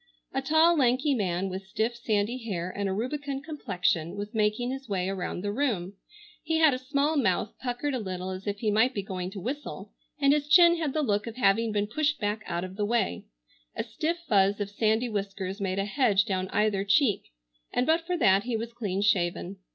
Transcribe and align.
A 0.33 0.41
tall 0.41 0.75
lanky 0.77 1.13
man 1.13 1.47
with 1.47 1.67
stiff 1.67 1.95
sandy 1.95 2.39
hair 2.43 2.71
and 2.75 2.89
a 2.89 2.91
rubicund 2.91 3.43
complexion 3.43 4.15
was 4.15 4.33
making 4.33 4.71
his 4.71 4.89
way 4.89 5.07
around 5.07 5.41
the 5.43 5.51
room. 5.51 5.93
He 6.41 6.57
had 6.57 6.73
a 6.73 6.79
small 6.79 7.15
mouth 7.17 7.53
puckered 7.61 7.93
a 7.93 7.99
little 7.99 8.31
as 8.31 8.47
if 8.47 8.61
he 8.61 8.71
might 8.71 8.95
be 8.95 9.03
going 9.03 9.29
to 9.29 9.39
whistle, 9.39 9.91
and 10.19 10.33
his 10.33 10.47
chin 10.47 10.77
had 10.77 10.93
the 10.93 11.03
look 11.03 11.27
of 11.27 11.35
having 11.35 11.71
been 11.71 11.85
pushed 11.85 12.19
back 12.19 12.41
out 12.47 12.63
of 12.63 12.77
the 12.77 12.83
way, 12.85 13.25
a 13.75 13.83
stiff 13.83 14.17
fuzz 14.27 14.59
of 14.59 14.71
sandy 14.71 15.07
whiskers 15.07 15.61
made 15.61 15.77
a 15.77 15.85
hedge 15.85 16.25
down 16.25 16.47
either 16.47 16.83
cheek, 16.83 17.25
and 17.71 17.85
but 17.85 18.01
for 18.01 18.17
that 18.17 18.41
he 18.45 18.57
was 18.57 18.73
clean 18.73 19.03
shaven. 19.03 19.57